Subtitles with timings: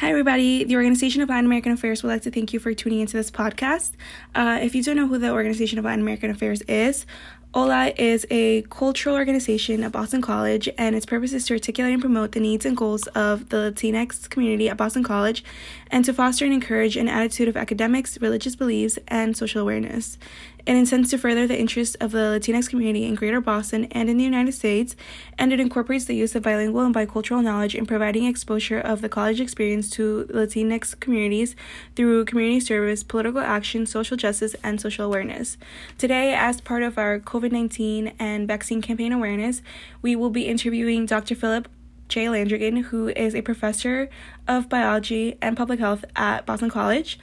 [0.00, 0.64] Hi, everybody.
[0.64, 3.30] The Organization of Latin American Affairs would like to thank you for tuning into this
[3.30, 3.92] podcast.
[4.34, 7.04] Uh, if you don't know who the Organization of Latin American Affairs is,
[7.52, 12.00] OLA is a cultural organization at Boston College, and its purpose is to articulate and
[12.00, 15.44] promote the needs and goals of the Latinx community at Boston College
[15.90, 20.18] and to foster and encourage an attitude of academics, religious beliefs, and social awareness.
[20.66, 24.18] It intends to further the interests of the Latinx community in Greater Boston and in
[24.18, 24.94] the United States,
[25.38, 29.08] and it incorporates the use of bilingual and bicultural knowledge in providing exposure of the
[29.08, 31.56] college experience to Latinx communities
[31.96, 35.56] through community service, political action, social justice, and social awareness.
[35.98, 39.62] Today, as part of our COVID 19 and vaccine campaign awareness,
[40.02, 41.34] we will be interviewing Dr.
[41.34, 41.68] Philip
[42.10, 42.26] J.
[42.26, 44.10] Landrigan, who is a professor
[44.46, 47.18] of biology and public health at Boston College.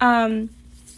[0.00, 0.48] Um,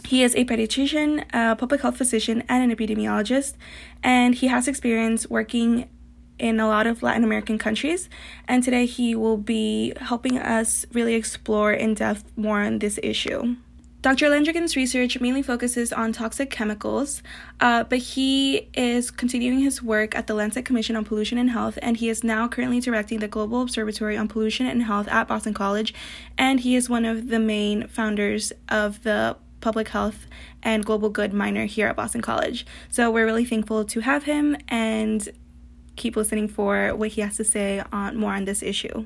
[0.05, 3.55] he is a pediatrician, a public health physician, and an epidemiologist,
[4.03, 5.89] and he has experience working
[6.37, 8.09] in a lot of Latin American countries.
[8.47, 13.55] And today he will be helping us really explore in depth more on this issue.
[14.03, 14.27] Dr.
[14.27, 17.23] Landrigan's research mainly focuses on toxic chemicals,
[17.61, 21.79] uh, but he is continuing his work at the Lancet Commission on Pollution and Health,
[21.81, 25.53] and he is now currently directing the Global Observatory on Pollution and Health at Boston
[25.53, 25.93] College,
[26.37, 30.27] and he is one of the main founders of the public health
[30.61, 32.65] and global good minor here at Boston College.
[32.91, 35.29] So we're really thankful to have him and
[35.95, 39.05] keep listening for what he has to say on more on this issue.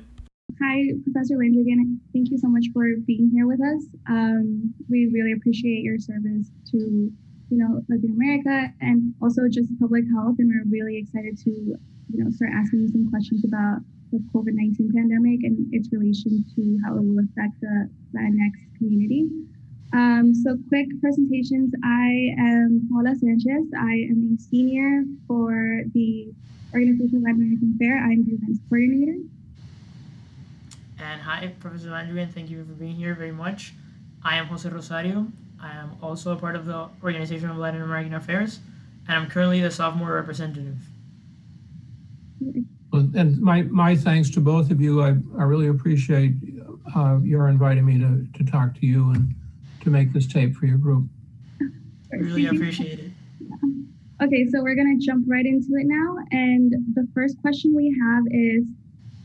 [0.56, 2.00] Hi, Professor Landrigan.
[2.12, 3.84] Thank you so much for being here with us.
[4.08, 10.04] Um, we really appreciate your service to, you know, Latin America and also just public
[10.08, 10.36] health.
[10.38, 14.88] And we're really excited to, you know, start asking you some questions about the COVID-19
[14.96, 19.28] pandemic and its relation to how it will affect the Latinx community.
[19.92, 21.72] Um, so quick presentations.
[21.84, 23.68] I am Paula Sanchez.
[23.76, 26.32] I am a senior for the
[26.72, 27.98] Organization of Latin American Fair.
[28.00, 29.20] I'm the events coordinator.
[31.00, 32.32] And hi, Professor Landrigan.
[32.32, 33.72] Thank you for being here very much.
[34.22, 35.28] I am Jose Rosario.
[35.62, 38.60] I am also a part of the Organization of Latin American Affairs,
[39.06, 40.76] and I'm currently the sophomore representative.
[42.92, 45.02] And my, my thanks to both of you.
[45.02, 46.34] I, I really appreciate
[46.96, 49.34] uh, your inviting me to, to talk to you and
[49.82, 51.04] to make this tape for your group.
[52.12, 53.10] I Really appreciate it.
[54.20, 56.16] Okay, so we're going to jump right into it now.
[56.32, 58.66] And the first question we have is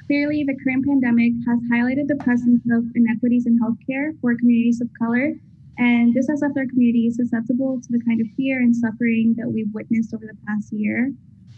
[0.07, 4.89] clearly the current pandemic has highlighted the presence of inequities in healthcare for communities of
[4.97, 5.33] color.
[5.77, 9.47] And this has left our communities susceptible to the kind of fear and suffering that
[9.47, 11.11] we've witnessed over the past year.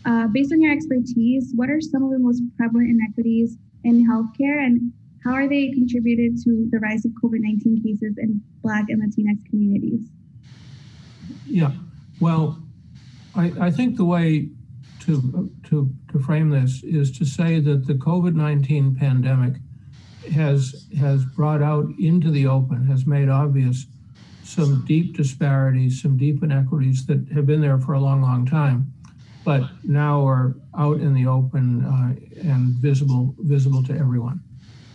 [0.06, 4.64] Uh, based on your expertise, what are some of the most prevalent inequities in healthcare
[4.64, 9.02] and how are they contributed to the rise of COVID 19 cases in Black and
[9.02, 10.08] Latinx communities?
[11.48, 11.72] Yeah,
[12.20, 12.62] well,
[13.36, 14.50] I, I think the way
[15.06, 19.54] to, to, to frame this is to say that the COVID 19 pandemic
[20.34, 23.86] has, has brought out into the open, has made obvious
[24.44, 28.92] some deep disparities, some deep inequities that have been there for a long, long time,
[29.44, 34.40] but now are out in the open uh, and visible visible to everyone.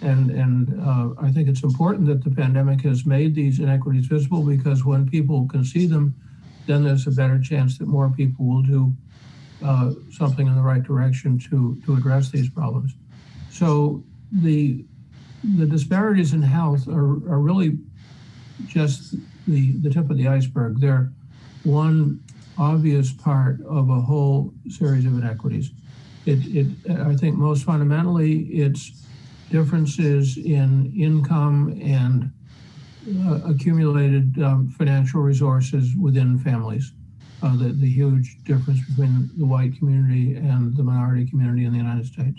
[0.03, 4.43] And, and uh, I think it's important that the pandemic has made these inequities visible
[4.43, 6.15] because when people can see them,
[6.67, 8.95] then there's a better chance that more people will do
[9.65, 12.95] uh, something in the right direction to, to address these problems.
[13.51, 14.85] So the,
[15.59, 17.79] the disparities in health are, are really
[18.67, 19.15] just
[19.47, 20.81] the, the tip of the iceberg.
[20.81, 21.13] They're
[21.65, 22.23] one
[22.59, 25.71] obvious part of a whole series of inequities.
[26.27, 29.07] It, it, I think most fundamentally, it's
[29.51, 32.31] differences in income and
[33.27, 36.93] uh, accumulated um, financial resources within families.
[37.43, 41.79] Uh, the, the huge difference between the white community and the minority community in the
[41.79, 42.39] United States.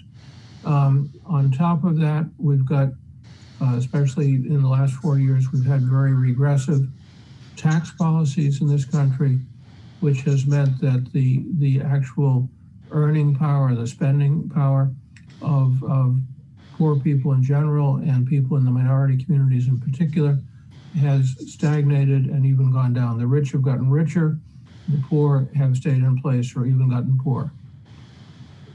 [0.63, 2.89] Um, on top of that, we've got,
[3.61, 6.87] uh, especially in the last four years, we've had very regressive
[7.55, 9.39] tax policies in this country,
[10.01, 12.47] which has meant that the the actual
[12.91, 14.91] earning power, the spending power
[15.41, 16.19] of, of
[16.77, 20.37] poor people in general and people in the minority communities in particular
[20.99, 23.17] has stagnated and even gone down.
[23.17, 24.37] The rich have gotten richer,
[24.91, 27.51] the poor have stayed in place or even gotten poor.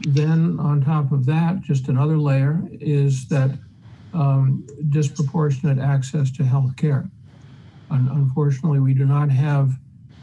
[0.00, 3.50] Then, on top of that, just another layer is that
[4.12, 7.10] um, disproportionate access to health care.
[7.90, 9.72] Un- unfortunately, we do not have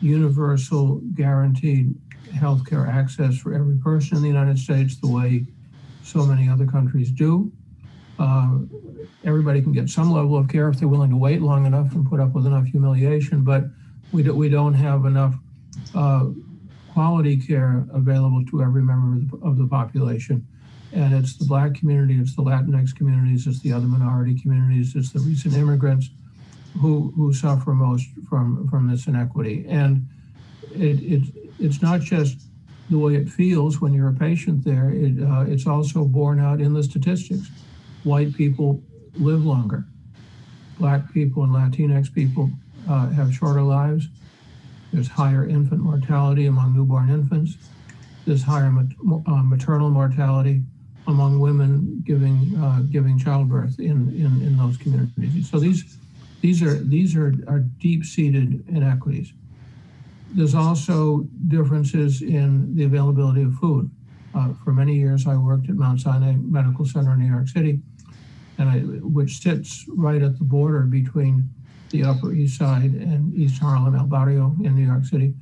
[0.01, 1.95] universal guaranteed
[2.33, 5.45] health care access for every person in the United States the way
[6.03, 7.51] so many other countries do.
[8.19, 8.59] Uh,
[9.23, 12.07] everybody can get some level of care if they're willing to wait long enough and
[12.09, 13.65] put up with enough humiliation, but
[14.11, 15.35] we, do, we don't have enough
[15.95, 16.25] uh,
[16.93, 20.45] quality care available to every member of the, of the population.
[20.93, 25.11] And it's the Black community, it's the Latinx communities, it's the other minority communities, it's
[25.11, 26.09] the recent immigrants
[26.79, 29.65] who who suffer most from from this inequity.
[29.67, 30.07] And
[30.71, 31.23] it, it
[31.59, 32.47] it's not just
[32.89, 34.91] the way it feels when you're a patient there.
[34.91, 37.49] It, uh, it's also borne out in the statistics.
[38.03, 38.83] White people
[39.15, 39.85] live longer.
[40.79, 42.51] Black people and Latinx people
[42.89, 44.07] uh, have shorter lives.
[44.93, 47.57] There's higher infant mortality among newborn infants.
[48.25, 50.61] There's higher uh, maternal mortality
[51.07, 55.49] among women giving uh, giving childbirth in, in, in those communities.
[55.49, 55.97] So these
[56.41, 59.33] these are these are, are deep-seated inequities.
[60.31, 63.89] There's also differences in the availability of food.
[64.35, 67.79] Uh, for many years, I worked at Mount Sinai Medical Center in New York City,
[68.57, 71.49] and I, which sits right at the border between
[71.93, 75.33] the Upper East Side and East Harlem, El Barrio in New York City.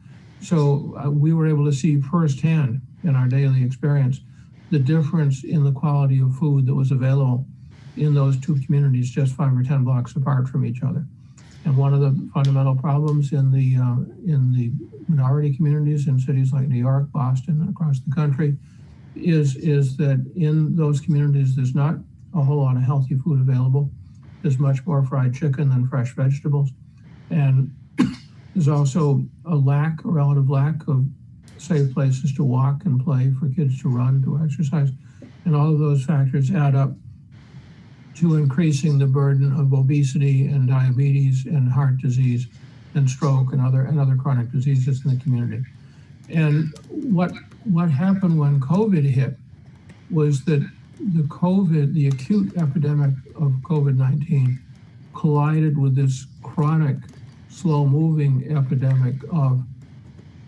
[0.41, 4.19] So uh, we were able to see firsthand in our daily experience
[4.69, 7.45] the difference in the quality of food that was available
[7.95, 11.05] in those two communities just five or 10 blocks apart from each other.
[11.63, 14.71] And one of the fundamental problems in the uh, in the
[15.07, 18.57] minority communities in cities like New York, Boston, across the country,
[19.15, 21.95] is is that in those communities there's not
[22.33, 23.91] a whole lot of healthy food available.
[24.41, 26.71] There's much more fried chicken than fresh vegetables,
[27.29, 27.75] and
[28.55, 31.05] there's also a lack, a relative lack of
[31.57, 34.89] safe places to walk and play for kids to run, to exercise,
[35.45, 36.91] and all of those factors add up
[38.15, 42.47] to increasing the burden of obesity and diabetes and heart disease
[42.93, 45.63] and stroke and other and other chronic diseases in the community.
[46.29, 47.31] And what
[47.63, 49.37] what happened when COVID hit
[50.09, 50.67] was that
[51.13, 54.59] the COVID, the acute epidemic of COVID-19
[55.13, 56.97] collided with this chronic,
[57.49, 59.63] slow-moving epidemic of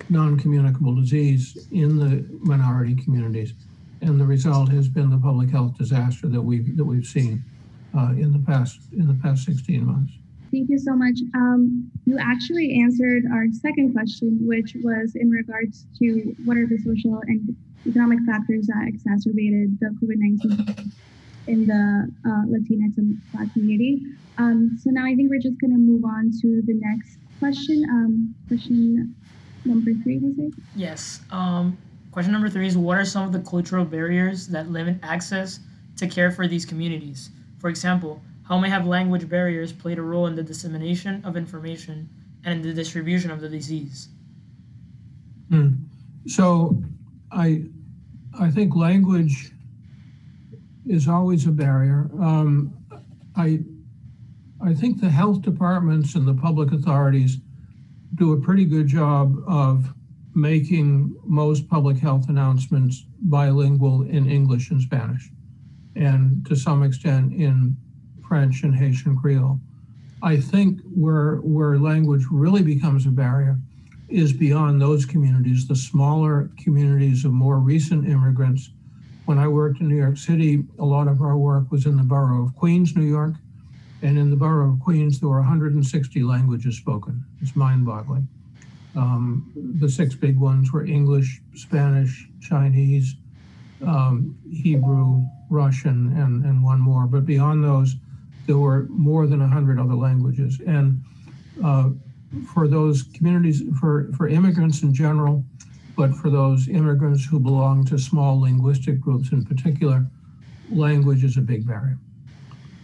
[0.10, 3.54] non-communicable disease in the minority communities.
[4.02, 7.44] And the result has been the public health disaster that we've that we've seen
[7.98, 10.14] uh, in the past in the past 16 months.
[10.52, 11.20] Thank you so much.
[11.34, 16.78] Um, you actually answered our second question, which was in regards to what are the
[16.78, 17.56] social and
[17.88, 20.92] economic factors that exacerbated the COVID-19
[21.48, 24.02] in the uh, Latinx and Black community.
[24.38, 27.84] Um, so now I think we're just going to move on to the next question.
[27.90, 29.16] Um, question
[29.66, 30.52] number three, Jose?
[30.76, 31.22] Yes.
[31.32, 31.78] Um,
[32.12, 35.60] question number three is What are some of the cultural barriers that limit access
[35.98, 37.30] to care for these communities?
[37.60, 42.10] For example, how may have language barriers played a role in the dissemination of information
[42.44, 44.10] and in the distribution of the disease?
[45.50, 45.70] Hmm.
[46.28, 46.82] So,
[47.34, 47.64] I,
[48.40, 49.52] I think language
[50.86, 52.10] is always a barrier.
[52.20, 52.74] Um,
[53.36, 53.60] I,
[54.62, 57.38] I think the health departments and the public authorities
[58.16, 59.94] do a pretty good job of
[60.36, 65.30] making most public health announcements bilingual in English and Spanish
[65.96, 67.78] and to some extent in
[68.28, 69.60] French and Haitian Creole.
[70.22, 73.60] I think where where language really becomes a barrier
[74.14, 78.70] is beyond those communities, the smaller communities of more recent immigrants.
[79.26, 82.04] When I worked in New York City, a lot of our work was in the
[82.04, 83.34] borough of Queens, New York.
[84.04, 87.26] And in the borough of Queens, there were 160 languages spoken.
[87.42, 88.28] It's mind boggling.
[88.96, 93.16] Um, the six big ones were English, Spanish, Chinese,
[93.82, 97.08] um, Hebrew, Russian, and, and one more.
[97.08, 97.96] But beyond those,
[98.46, 100.62] there were more than 100 other languages.
[100.68, 101.02] And
[101.64, 101.90] uh,
[102.54, 105.44] for those communities, for, for immigrants in general,
[105.96, 110.06] but for those immigrants who belong to small linguistic groups in particular,
[110.72, 111.98] language is a big barrier.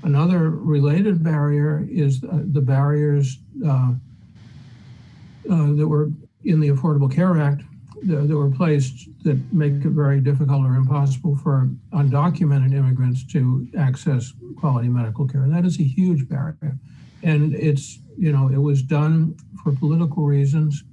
[0.03, 3.93] Another related barrier is the barriers uh,
[5.51, 6.11] uh, that were
[6.45, 7.63] in the Affordable Care Act
[8.03, 14.33] that were placed that make it very difficult or impossible for undocumented immigrants to access
[14.57, 15.43] quality medical care.
[15.43, 16.77] And that is a huge barrier.
[17.23, 20.83] And it's, you know, it was done for political reasons,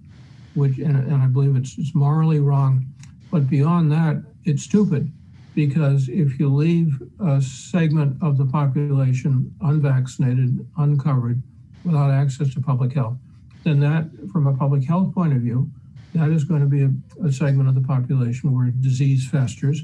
[0.54, 2.86] which, and, and I believe it's, it's morally wrong.
[3.30, 5.12] But beyond that, it's stupid
[5.54, 11.42] because if you leave a segment of the population unvaccinated, uncovered,
[11.84, 13.16] without access to public health,
[13.64, 15.70] then that, from a public health point of view,
[16.14, 16.90] that is going to be a,
[17.26, 19.82] a segment of the population where disease festers.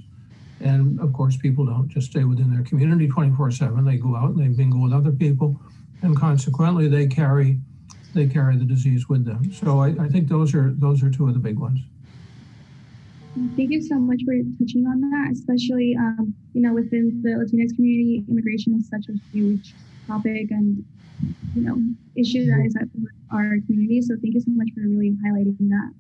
[0.61, 3.85] And of course, people don't just stay within their community 24 7.
[3.85, 5.61] They go out and they mingle with other people.
[6.03, 7.59] And consequently, they carry
[8.15, 9.53] they carry the disease with them.
[9.53, 11.81] So I, I think those are those are two of the big ones.
[13.57, 17.75] Thank you so much for touching on that, especially um, you know within the Latinx
[17.77, 19.75] community, immigration is such a huge
[20.07, 20.85] topic and
[21.55, 21.79] you know
[22.17, 22.89] issue that is at
[23.33, 24.03] our community.
[24.03, 25.93] So thank you so much for really highlighting that.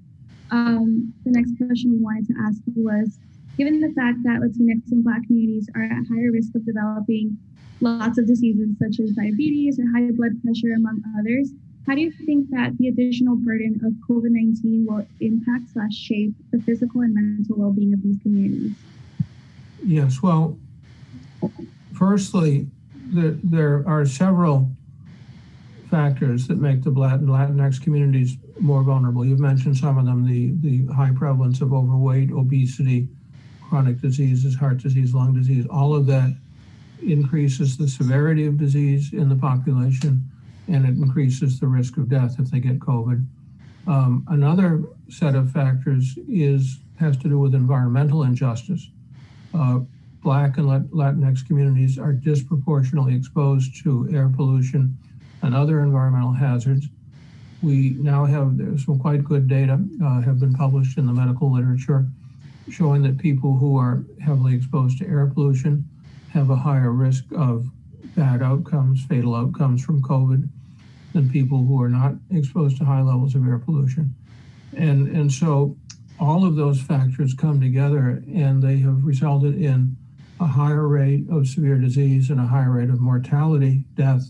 [0.50, 3.18] Um, the next question we wanted to ask you was,
[3.56, 7.38] given the fact that Latinx and Black communities are at higher risk of developing
[7.82, 11.50] lots of diseases such as diabetes or high blood pressure, among others,
[11.86, 16.32] how do you think that the additional burden of COVID 19 will impact slash shape
[16.52, 18.72] the physical and mental well being of these communities?
[19.84, 20.58] Yes, well,
[21.92, 24.70] firstly, there, there are several
[25.90, 29.24] factors that make the Latin Latinx communities more vulnerable.
[29.24, 33.08] You've mentioned some of them: the the high prevalence of overweight, obesity,
[33.68, 35.66] chronic diseases, heart disease, lung disease.
[35.68, 36.32] All of that
[37.02, 40.28] increases the severity of disease in the population
[40.68, 43.24] and it increases the risk of death if they get COVID.
[43.86, 48.88] Um, another set of factors is has to do with environmental injustice.
[49.52, 49.80] Uh,
[50.22, 54.96] Black and Latinx communities are disproportionately exposed to air pollution
[55.42, 56.86] and other environmental hazards.
[57.60, 62.06] We now have some quite good data uh, have been published in the medical literature
[62.70, 65.84] showing that people who are heavily exposed to air pollution
[66.32, 67.68] have a higher risk of
[68.16, 70.48] bad outcomes, fatal outcomes from COVID
[71.12, 74.14] than people who are not exposed to high levels of air pollution.
[74.76, 75.76] And, and so
[76.18, 79.96] all of those factors come together and they have resulted in
[80.40, 84.22] a higher rate of severe disease and a higher rate of mortality, death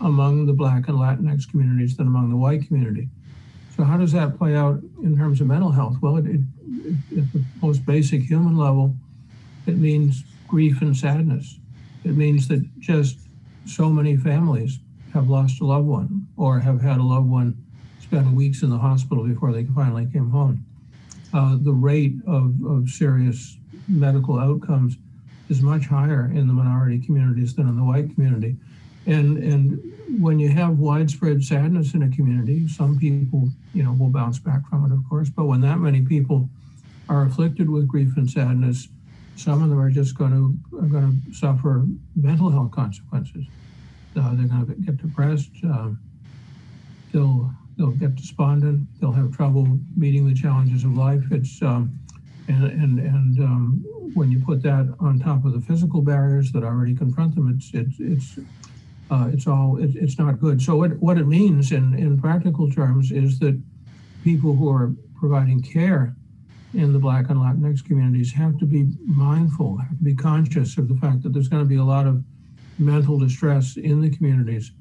[0.00, 3.08] among the Black and Latinx communities than among the white community.
[3.76, 5.96] So, how does that play out in terms of mental health?
[6.00, 6.40] Well, it, it,
[7.18, 8.96] at the most basic human level,
[9.66, 11.58] it means grief and sadness.
[12.04, 13.18] It means that just
[13.66, 14.78] so many families
[15.12, 17.56] have lost a loved one or have had a loved one
[18.00, 20.64] spend weeks in the hospital before they finally came home.
[21.32, 23.56] Uh, the rate of, of serious
[23.88, 24.96] medical outcomes
[25.48, 28.56] is much higher in the minority communities than in the white community.
[29.06, 34.08] And, and when you have widespread sadness in a community, some people, you know, will
[34.08, 35.28] bounce back from it, of course.
[35.28, 36.48] But when that many people
[37.08, 38.88] are afflicted with grief and sadness,
[39.36, 43.44] some of them are just going to are going to suffer mental health consequences.
[44.16, 45.50] Uh, they're going to get depressed.
[45.64, 45.98] Um,
[47.12, 48.86] they'll they'll get despondent.
[49.00, 51.22] They'll have trouble meeting the challenges of life.
[51.30, 51.98] It's um,
[52.48, 56.62] and and and um, when you put that on top of the physical barriers that
[56.62, 58.38] already confront them, it's it's it's
[59.10, 60.62] uh, it's all it, it's not good.
[60.62, 63.60] So what what it means in in practical terms is that
[64.22, 66.14] people who are providing care
[66.74, 70.88] in the Black and Latinx communities have to be mindful, have to be conscious of
[70.88, 72.22] the fact that there's going to be a lot of
[72.78, 74.72] mental distress in the communities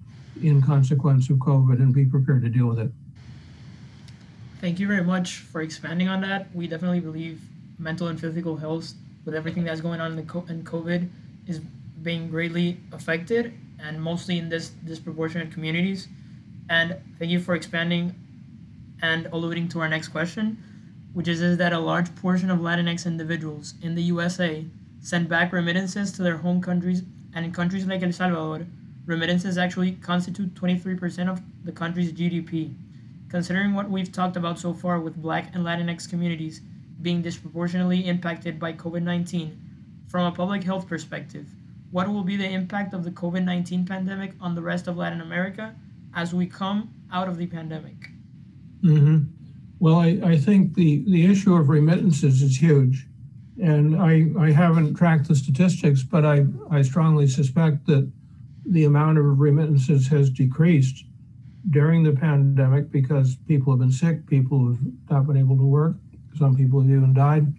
[0.41, 2.91] in consequence of COVID and be prepared to deal with it.
[4.59, 6.47] Thank you very much for expanding on that.
[6.55, 7.41] We definitely believe
[7.77, 8.93] mental and physical health,
[9.25, 11.07] with everything that's going on in, the in COVID,
[11.47, 11.59] is
[12.01, 16.07] being greatly affected and mostly in this disproportionate communities.
[16.69, 18.15] And thank you for expanding
[19.01, 20.57] and alluding to our next question,
[21.13, 24.65] which is, that a large portion of Latinx individuals in the USA
[25.00, 27.03] send back remittances to their home countries
[27.36, 28.65] and in countries like El Salvador,
[29.05, 32.74] remittances actually constitute 23% of the country's GDP.
[33.29, 36.62] Considering what we've talked about so far with Black and Latinx communities
[37.01, 39.60] being disproportionately impacted by COVID 19,
[40.08, 41.48] from a public health perspective,
[41.91, 45.22] what will be the impact of the COVID 19 pandemic on the rest of Latin
[45.22, 45.75] America
[46.15, 48.10] as we come out of the pandemic?
[48.84, 49.24] Mm-hmm.
[49.84, 53.06] Well, I, I think the, the issue of remittances is huge.
[53.62, 58.10] And I, I haven't tracked the statistics, but I, I strongly suspect that
[58.66, 61.04] the amount of remittances has decreased
[61.70, 65.98] during the pandemic because people have been sick, people have not been able to work,
[66.38, 67.54] some people have even died.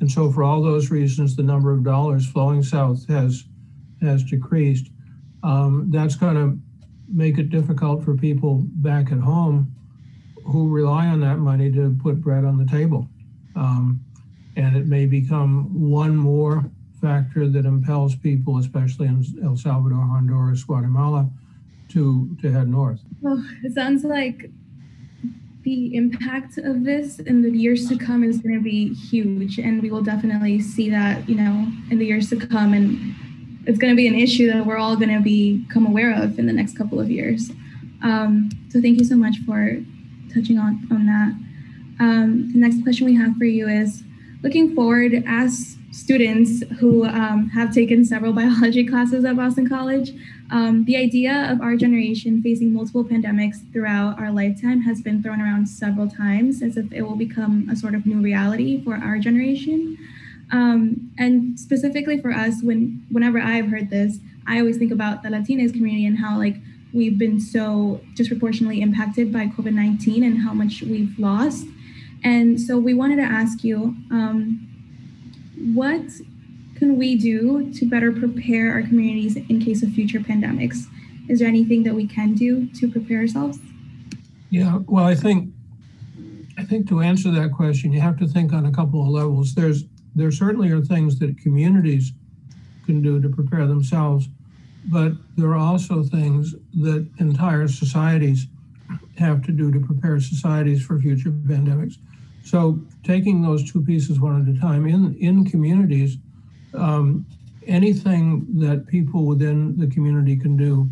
[0.00, 3.44] And so for all those reasons, the number of dollars flowing south has
[4.02, 4.90] has decreased.
[5.44, 6.58] Um, that's going to
[7.08, 9.72] make it difficult for people back at home
[10.48, 13.06] who rely on that money to put bread on the table.
[13.54, 14.00] Um,
[14.56, 16.64] and it may become one more
[17.00, 21.28] factor that impels people, especially in El Salvador, Honduras, Guatemala,
[21.90, 23.00] to to head north.
[23.20, 24.50] Well, it sounds like
[25.62, 29.82] the impact of this in the years to come is going to be huge, and
[29.82, 33.14] we will definitely see that, you know, in the years to come, and
[33.66, 36.46] it's going to be an issue that we're all going to become aware of in
[36.46, 37.50] the next couple of years.
[38.02, 39.78] Um, so, thank you so much for
[40.38, 41.34] touching on on that.
[42.00, 44.02] Um, the next question we have for you is
[44.42, 50.12] looking forward as students who um, have taken several biology classes at Boston College,
[50.50, 55.40] um, the idea of our generation facing multiple pandemics throughout our lifetime has been thrown
[55.40, 59.18] around several times as if it will become a sort of new reality for our
[59.18, 59.98] generation.
[60.50, 65.28] Um, and specifically for us, when whenever I've heard this, I always think about the
[65.28, 66.56] Latinx community and how like
[66.92, 71.66] we've been so disproportionately impacted by COVID-19 and how much we've lost.
[72.24, 74.64] And so we wanted to ask you, um,
[75.74, 76.02] what
[76.76, 80.86] can we do to better prepare our communities in case of future pandemics?
[81.28, 83.58] Is there anything that we can do to prepare ourselves?
[84.50, 85.52] Yeah, well, I think
[86.56, 89.54] I think to answer that question, you have to think on a couple of levels.
[89.54, 92.12] There's there certainly are things that communities
[92.86, 94.28] can do to prepare themselves,
[94.86, 98.46] but there are also things that entire societies
[99.18, 101.96] have to do to prepare societies for future pandemics.
[102.44, 106.16] So, taking those two pieces one at a time, in in communities,
[106.74, 107.26] um,
[107.66, 110.88] anything that people within the community can do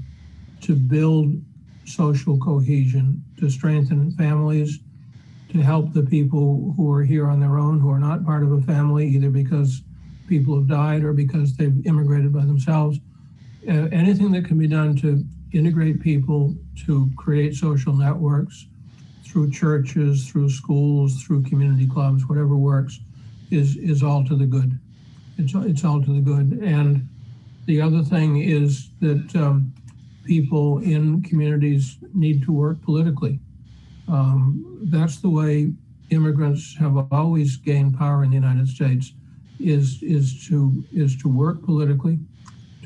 [0.62, 1.40] to build
[1.84, 4.80] social cohesion, to strengthen families,
[5.50, 8.52] to help the people who are here on their own, who are not part of
[8.52, 9.82] a family, either because
[10.26, 12.98] people have died or because they've immigrated by themselves.
[13.68, 16.54] Uh, anything that can be done to integrate people,
[16.86, 18.66] to create social networks
[19.24, 23.00] through churches, through schools, through community clubs, whatever works,
[23.50, 24.78] is is all to the good.
[25.38, 26.60] It's it's all to the good.
[26.62, 27.08] And
[27.66, 29.72] the other thing is that um,
[30.24, 33.40] people in communities need to work politically.
[34.08, 35.72] Um, that's the way
[36.10, 39.12] immigrants have always gained power in the United States.
[39.58, 42.18] Is is to is to work politically,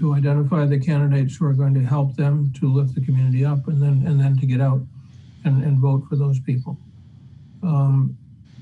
[0.00, 3.68] to identify the candidates who are going to help them to lift the community up,
[3.68, 4.80] and then and then to get out
[5.44, 6.76] and, and vote for those people.
[7.62, 8.16] Um,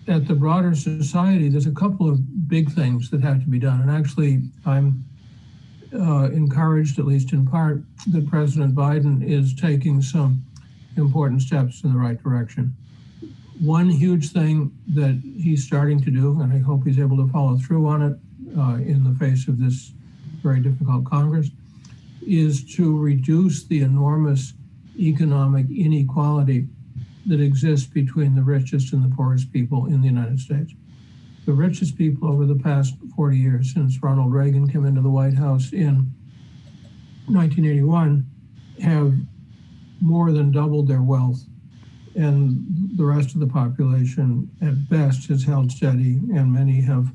[0.08, 3.80] at the broader society, there's a couple of big things that have to be done,
[3.80, 5.04] and actually, I'm
[5.94, 10.44] uh, encouraged, at least in part, that President Biden is taking some
[10.96, 12.74] important steps in the right direction.
[13.60, 17.56] One huge thing that he's starting to do, and I hope he's able to follow
[17.58, 18.18] through on it
[18.58, 19.92] uh, in the face of this
[20.42, 21.50] very difficult Congress,
[22.26, 24.54] is to reduce the enormous
[24.98, 26.66] economic inequality
[27.26, 30.72] that exists between the richest and the poorest people in the United States.
[31.46, 35.34] The richest people over the past 40 years, since Ronald Reagan came into the White
[35.34, 36.10] House in
[37.26, 38.26] 1981,
[38.82, 39.14] have
[40.00, 41.44] more than doubled their wealth.
[42.14, 42.64] And
[42.96, 47.12] the rest of the population, at best, has held steady, and many have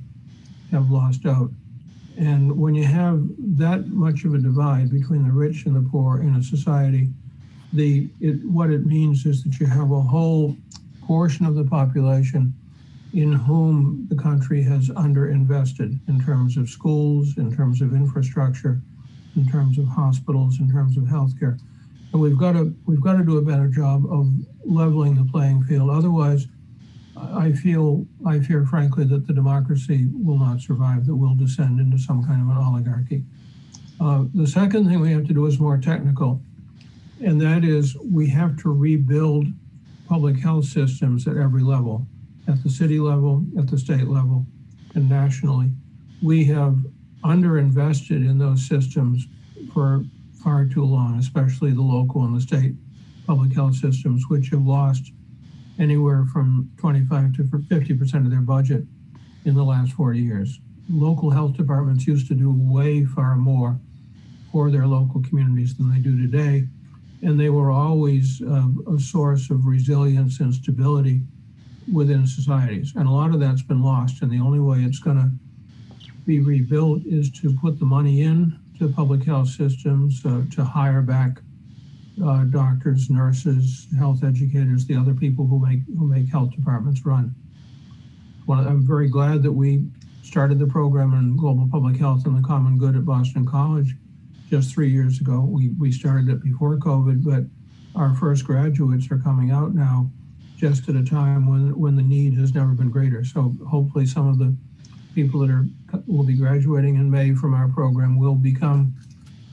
[0.72, 1.52] have lost out.
[2.17, 3.23] And when you have
[3.58, 7.10] that much of a divide between the rich and the poor in a society,
[7.73, 10.56] the it, what it means is that you have a whole
[11.02, 12.54] portion of the population
[13.13, 18.82] in whom the country has underinvested in terms of schools, in terms of infrastructure,
[19.36, 21.60] in terms of hospitals, in terms of healthcare.
[22.12, 24.32] And we've got to we've got to do a better job of
[24.65, 25.89] leveling the playing field.
[25.89, 26.47] Otherwise,
[27.15, 31.06] I feel I fear frankly that the democracy will not survive.
[31.06, 33.23] That will descend into some kind of an oligarchy.
[33.99, 36.41] Uh, the second thing we have to do is more technical,
[37.21, 39.47] and that is we have to rebuild
[40.08, 42.08] public health systems at every level,
[42.47, 44.45] at the city level, at the state level,
[44.95, 45.71] and nationally.
[46.21, 46.78] We have
[47.23, 49.28] underinvested in those systems
[49.73, 50.04] for
[50.43, 52.73] far too long, especially the local and the state
[53.26, 55.12] public health systems, which have lost
[55.80, 58.84] anywhere from 25 to 50% of their budget
[59.46, 60.60] in the last 40 years.
[60.90, 63.80] Local health departments used to do way far more
[64.52, 66.68] for their local communities than they do today.
[67.22, 71.22] And they were always uh, a source of resilience and stability
[71.92, 72.94] within societies.
[72.96, 74.22] And a lot of that's been lost.
[74.22, 75.32] And the only way it's going to
[76.26, 81.02] be rebuilt is to put the money in to public health systems, uh, to hire
[81.02, 81.42] back
[82.23, 87.34] uh, doctors, nurses, health educators, the other people who make who make health departments run.
[88.45, 89.86] Well, I'm very glad that we
[90.21, 93.95] started the program in global public health and the common good at Boston College
[94.49, 95.41] just three years ago.
[95.41, 97.45] We we started it before COVID, but
[97.99, 100.10] our first graduates are coming out now,
[100.58, 103.23] just at a time when when the need has never been greater.
[103.23, 104.56] So hopefully, some of the
[105.15, 105.65] people that are
[106.08, 108.95] will be graduating in May from our program will become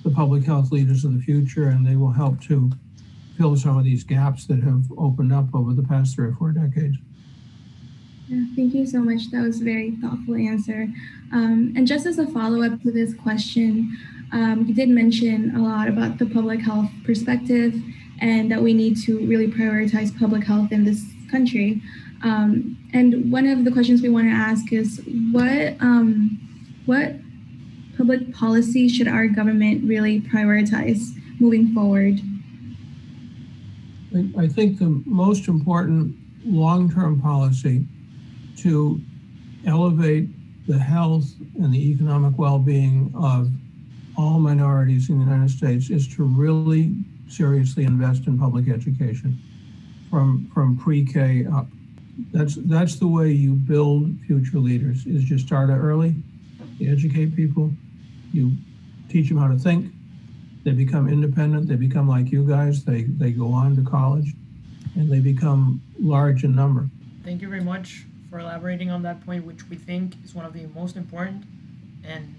[0.03, 2.71] the public health leaders of the future, and they will help to
[3.37, 6.53] fill some of these gaps that have opened up over the past three or four
[6.53, 6.97] decades.
[8.29, 9.31] Yeah, thank you so much.
[9.33, 10.89] That was a very thoughtful answer.
[11.33, 13.97] Um, and just as a follow up to this question,
[14.33, 17.75] um, you did mention a lot about the public health perspective
[18.21, 21.83] and that we need to really prioritize public health in this country.
[22.23, 25.01] Um, and one of the questions we want to ask is
[25.33, 26.39] what um,
[26.87, 27.17] what
[28.01, 32.19] public policy should our government really prioritize moving forward?
[34.39, 37.85] I think the most important long-term policy
[38.57, 38.99] to
[39.67, 40.31] elevate
[40.67, 43.51] the health and the economic well-being of
[44.17, 46.95] all minorities in the United States is to really
[47.29, 49.39] seriously invest in public education
[50.09, 51.67] from from pre-K up.
[52.33, 55.07] That's that's the way you build future leaders.
[55.07, 56.15] Is you start early,
[56.79, 57.71] You educate people,
[58.33, 58.53] you
[59.09, 59.93] teach them how to think,
[60.65, 64.35] they become independent, they become like you guys, they, they go on to college,
[64.95, 66.89] and they become large in number.
[67.25, 70.53] Thank you very much for elaborating on that point, which we think is one of
[70.53, 71.45] the most important,
[72.05, 72.35] and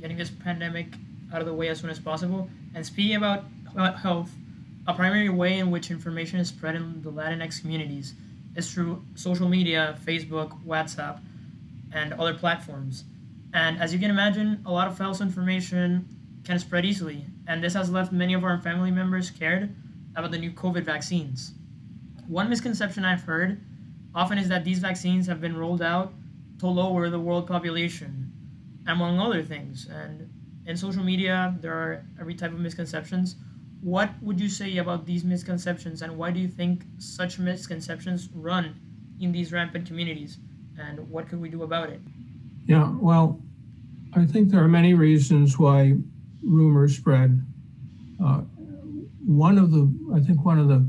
[0.00, 0.94] getting this pandemic
[1.32, 2.48] out of the way as soon as possible.
[2.74, 3.44] And speaking about
[3.98, 4.30] health,
[4.86, 8.14] a primary way in which information is spread in the Latinx communities
[8.56, 11.20] is through social media, Facebook, WhatsApp,
[11.92, 13.04] and other platforms.
[13.52, 16.08] And as you can imagine, a lot of false information
[16.44, 19.74] can spread easily, and this has left many of our family members scared
[20.16, 21.52] about the new COVID vaccines.
[22.28, 23.60] One misconception I've heard
[24.14, 26.12] often is that these vaccines have been rolled out
[26.60, 28.32] to lower the world population,
[28.86, 29.88] among other things.
[29.90, 30.30] And
[30.66, 33.36] in social media, there are every type of misconceptions.
[33.80, 38.74] What would you say about these misconceptions, and why do you think such misconceptions run
[39.20, 40.38] in these rampant communities?
[40.78, 42.00] And what could we do about it?
[42.66, 43.40] Yeah, well,
[44.14, 45.94] I think there are many reasons why
[46.42, 47.44] rumors spread.
[48.22, 48.42] Uh,
[49.24, 50.88] one of the, I think one of the,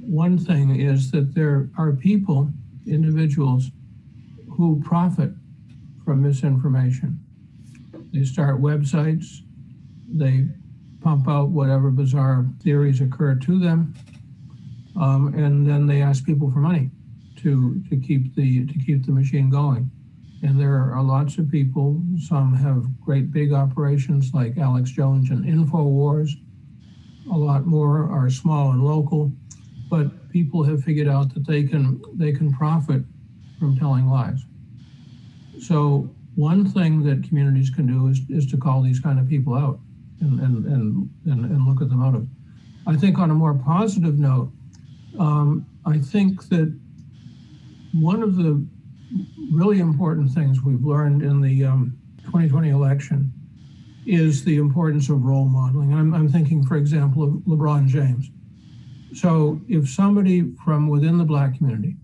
[0.00, 2.50] one thing is that there are people,
[2.86, 3.70] individuals,
[4.50, 5.32] who profit
[6.04, 7.18] from misinformation.
[8.12, 9.40] They start websites,
[10.08, 10.46] they
[11.00, 13.94] pump out whatever bizarre theories occur to them,
[14.96, 16.90] um, and then they ask people for money
[17.38, 19.90] to to keep the to keep the machine going.
[20.44, 22.02] And there are lots of people.
[22.18, 26.32] Some have great big operations like Alex Jones and InfoWars.
[27.32, 29.32] A lot more are small and local,
[29.88, 33.02] but people have figured out that they can they can profit
[33.58, 34.44] from telling lies.
[35.60, 39.54] So one thing that communities can do is, is to call these kind of people
[39.54, 39.80] out
[40.20, 42.26] and, and, and, and, and look at the motive.
[42.86, 44.52] I think on a more positive note,
[45.18, 46.78] um, I think that
[47.94, 48.66] one of the
[49.52, 53.32] really important things we've learned in the um, 2020 election
[54.06, 55.94] is the importance of role modeling.
[55.94, 58.30] I'm, I'm thinking, for example, of LeBron James.
[59.14, 61.96] So if somebody from within the Black community,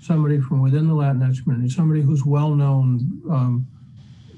[0.00, 3.66] somebody from within the Latinx community, somebody who's well known um,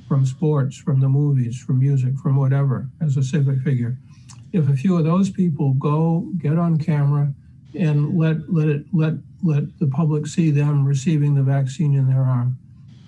[0.06, 3.98] from sports, from the movies, from music, from whatever, as a civic figure,
[4.52, 7.32] if a few of those people go get on camera
[7.78, 12.22] and let let it let let the public see them receiving the vaccine in their
[12.22, 12.58] arm.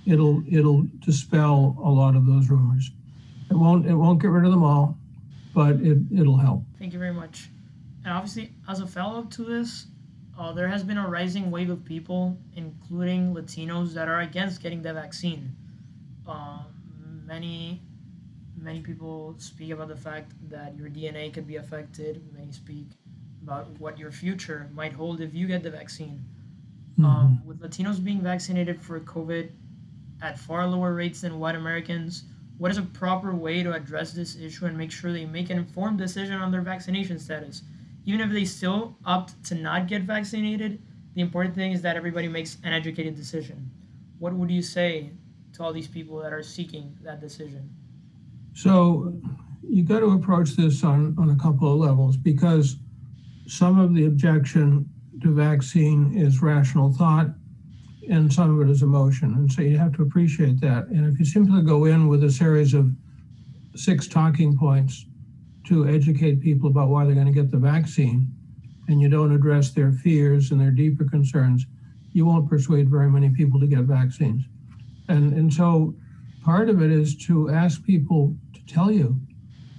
[0.06, 2.90] It'll it'll dispel a lot of those rumors.
[3.50, 4.96] It won't it won't get rid of them all,
[5.54, 6.62] but it it'll help.
[6.78, 7.50] Thank you very much.
[8.04, 9.86] And obviously, as a follow-up to this,
[10.38, 14.80] uh, there has been a rising wave of people, including Latinos, that are against getting
[14.80, 15.54] the vaccine.
[16.26, 16.62] Uh,
[17.26, 17.82] many
[18.56, 22.22] many people speak about the fact that your DNA could be affected.
[22.32, 22.86] Many speak
[23.42, 26.24] about what your future might hold if you get the vaccine.
[26.92, 27.04] Mm-hmm.
[27.04, 29.50] Um, with Latinos being vaccinated for COVID
[30.22, 32.24] at far lower rates than white Americans,
[32.58, 35.58] what is a proper way to address this issue and make sure they make an
[35.58, 37.62] informed decision on their vaccination status?
[38.04, 40.80] Even if they still opt to not get vaccinated,
[41.14, 43.70] the important thing is that everybody makes an educated decision.
[44.18, 45.10] What would you say
[45.54, 47.70] to all these people that are seeking that decision?
[48.52, 49.14] So
[49.66, 52.76] you got to approach this on, on a couple of levels because
[53.50, 54.88] some of the objection
[55.20, 57.26] to vaccine is rational thought
[58.08, 59.34] and some of it is emotion.
[59.34, 60.86] And so you have to appreciate that.
[60.86, 62.92] And if you simply go in with a series of
[63.74, 65.04] six talking points
[65.66, 68.32] to educate people about why they're going to get the vaccine,
[68.88, 71.66] and you don't address their fears and their deeper concerns,
[72.12, 74.44] you won't persuade very many people to get vaccines.
[75.08, 75.94] And, and so
[76.44, 79.20] part of it is to ask people to tell you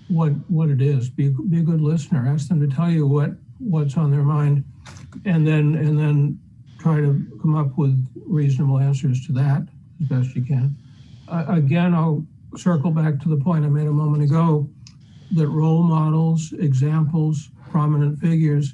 [0.10, 1.10] what what it is.
[1.10, 2.28] Be, be a good listener.
[2.28, 3.32] Ask them to tell you what
[3.62, 4.64] what's on their mind,
[5.26, 6.40] and then and then
[6.80, 7.96] try to come up with
[8.26, 9.68] reasonable answers to that
[10.02, 10.76] as best you can.
[11.28, 12.26] Uh, again, I'll
[12.58, 14.70] circle back to the point I made a moment ago
[15.34, 18.74] that role models, examples, prominent figures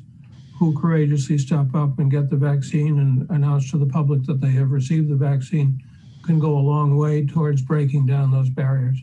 [0.57, 4.49] who courageously step up and get the vaccine and announce to the public that they
[4.51, 5.83] have received the vaccine
[6.25, 8.97] can go a long way towards breaking down those barriers.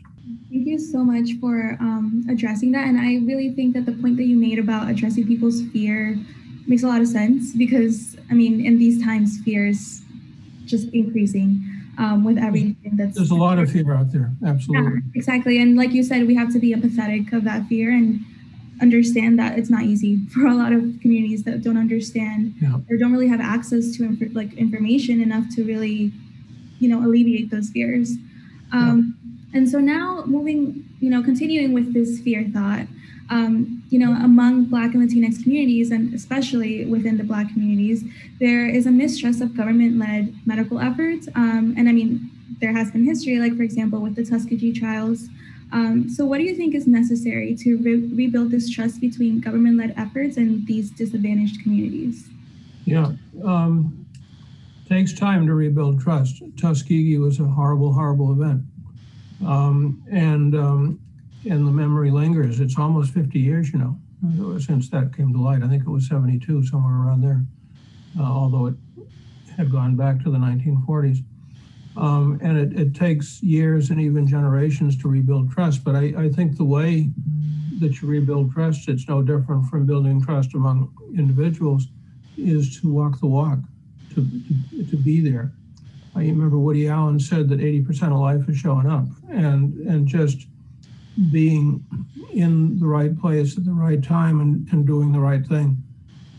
[0.55, 2.87] Thank you so much for um, addressing that.
[2.87, 6.17] And I really think that the point that you made about addressing people's fear
[6.65, 10.01] makes a lot of sense because, I mean, in these times, fear is
[10.63, 11.61] just increasing
[11.97, 13.17] um, with everything that's.
[13.17, 14.31] There's a lot of fear out there.
[14.45, 14.93] Absolutely.
[14.93, 15.61] Yeah, exactly.
[15.61, 18.21] And like you said, we have to be empathetic of that fear and
[18.81, 22.77] understand that it's not easy for a lot of communities that don't understand yeah.
[22.89, 26.13] or don't really have access to inf- like information enough to really,
[26.79, 28.11] you know, alleviate those fears.
[28.71, 29.24] Um, yeah
[29.55, 32.87] and so now moving, you know, continuing with this fear thought,
[33.29, 38.03] um, you know, among Black and Latinx communities, and especially within the Black communities,
[38.39, 41.27] there is a mistrust of government-led medical efforts.
[41.35, 45.29] Um, and I mean, there has been history, like for example with the Tuskegee trials.
[45.71, 49.93] Um, so, what do you think is necessary to re- rebuild this trust between government-led
[49.97, 52.29] efforts and these disadvantaged communities?
[52.85, 53.13] Yeah,
[53.43, 54.05] um,
[54.87, 56.43] takes time to rebuild trust.
[56.57, 58.61] Tuskegee was a horrible, horrible event,
[59.45, 60.99] um, and um,
[61.49, 62.59] and the memory lingers.
[62.59, 65.63] It's almost 50 years, you know, since that came to light.
[65.63, 67.45] I think it was 72, somewhere around there,
[68.19, 68.75] uh, although it
[69.55, 71.23] had gone back to the 1940s.
[71.97, 75.85] Um, and it, it, takes years and even generations to rebuild trust.
[75.85, 77.09] But I, I, think the way
[77.79, 81.87] that you rebuild trust, it's no different from building trust among individuals,
[82.37, 83.59] is to walk the walk,
[84.13, 85.53] to, to, to be there.
[86.15, 90.47] I remember Woody Allen said that 80% of life is showing up and, and just
[91.31, 91.85] being
[92.31, 95.77] in the right place at the right time and, and doing the right thing,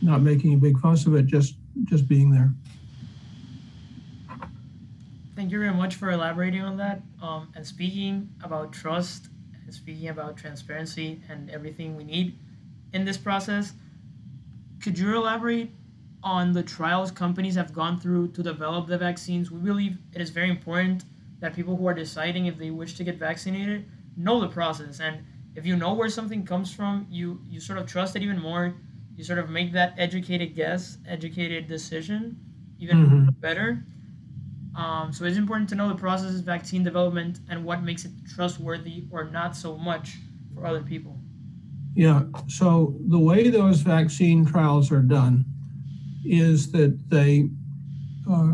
[0.01, 2.53] not making a big fuss of it, just just being there.
[5.35, 7.03] Thank you very much for elaborating on that.
[7.21, 9.29] Um, and speaking about trust
[9.65, 12.39] and speaking about transparency and everything we need
[12.95, 13.75] in this process,
[14.81, 15.71] could you elaborate
[16.27, 19.53] on the trials companies have gone through to develop the vaccines?
[19.53, 21.05] We believe it is very important
[21.39, 24.99] that people who are deciding if they wish to get vaccinated know the process.
[24.99, 28.41] And if you know where something comes from, you, you sort of trust it even
[28.41, 28.75] more.
[29.15, 32.41] You sort of make that educated guess, educated decision
[32.79, 33.29] even mm-hmm.
[33.41, 33.85] better.
[34.77, 38.11] Um, so it's important to know the process of vaccine development and what makes it
[38.35, 40.17] trustworthy or not so much
[40.55, 41.19] for other people.
[41.95, 45.47] Yeah, so the way those vaccine trials are done
[46.27, 47.49] is that they,
[48.31, 48.53] uh,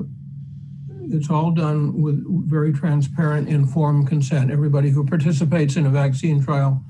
[1.11, 4.51] it's all done with very transparent, informed consent.
[4.51, 6.83] Everybody who participates in a vaccine trial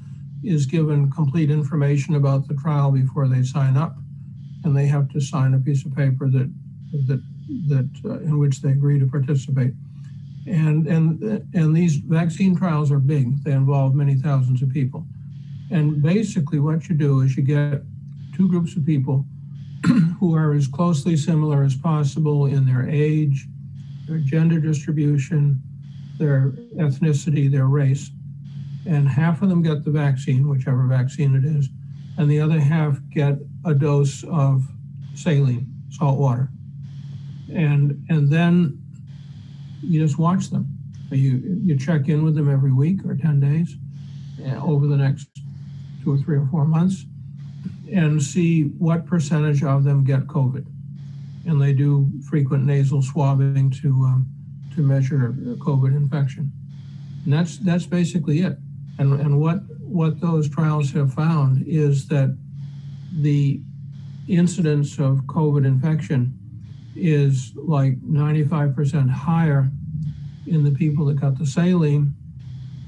[0.45, 3.97] is given complete information about the trial before they sign up,
[4.65, 6.53] and they have to sign a piece of paper that
[7.07, 7.23] that
[7.69, 9.75] that uh, in which they agree to participate.
[10.47, 11.23] And, and,
[11.55, 13.43] and these vaccine trials are big.
[13.45, 15.07] They involve many thousands of people.
[15.71, 17.83] And basically what you do is you get
[18.35, 19.25] two groups of people
[20.21, 23.47] who are as closely similar as possible in their age,
[24.09, 25.61] their gender distribution,
[26.19, 28.11] their ethnicity, their race.
[28.87, 31.69] And half of them get the vaccine, whichever vaccine it is,
[32.19, 34.65] and the other half get a dose of
[35.15, 36.51] saline, salt water
[37.55, 38.79] and and then
[39.83, 40.67] you just watch them.
[41.11, 43.77] You you check in with them every week or ten days
[44.47, 45.29] uh, over the next
[46.03, 47.05] two or three or four months,
[47.93, 50.67] and see what percentage of them get COVID.
[51.47, 54.27] And they do frequent nasal swabbing to um,
[54.75, 56.51] to measure COVID infection.
[57.25, 58.57] And that's that's basically it.
[58.99, 62.37] And and what what those trials have found is that
[63.21, 63.61] the
[64.29, 66.39] incidence of COVID infection
[66.95, 69.71] is like 95% higher
[70.47, 72.15] in the people that got the saline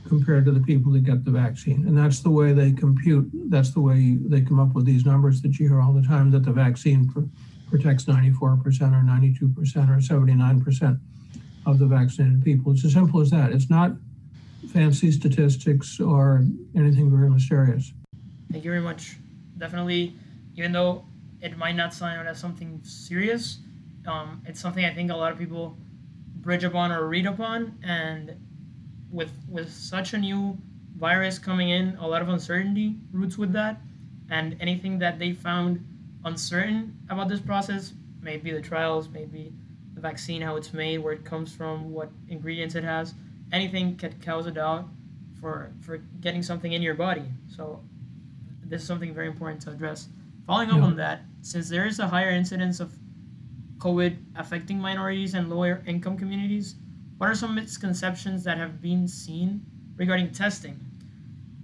[0.09, 1.87] compared to the people that get the vaccine.
[1.87, 5.41] And that's the way they compute, that's the way they come up with these numbers
[5.43, 7.21] that you hear all the time that the vaccine pr-
[7.71, 11.01] protects 94% or 92% or 79%
[11.67, 12.73] of the vaccinated people.
[12.73, 13.53] It's as simple as that.
[13.53, 13.93] It's not
[14.73, 17.93] fancy statistics or anything very mysterious.
[18.53, 19.17] Thank you very much.
[19.59, 20.17] Definitely,
[20.57, 21.05] even though
[21.41, 23.59] it might not sound as something serious,
[24.07, 25.79] um, it's something I think a lot of people
[26.37, 28.37] bridge upon or read upon, and
[29.15, 30.59] with with such a new
[30.99, 33.81] virus coming in, a lot of uncertainty roots with that,
[34.31, 35.85] and anything that they found
[36.25, 39.53] uncertain about this process, maybe the trials, maybe
[39.95, 43.15] the vaccine, how it's made, where it comes from, what ingredients it has,
[43.53, 44.89] anything can cause a doubt
[45.41, 47.25] for for getting something in your body.
[47.47, 47.81] So
[48.65, 50.09] this is something very important to address.
[50.47, 50.85] Following up yeah.
[50.85, 52.93] on that, since there is a higher incidence of
[53.79, 56.77] COVID affecting minorities and lower income communities?
[57.19, 59.65] What are some misconceptions that have been seen
[59.97, 60.79] regarding testing?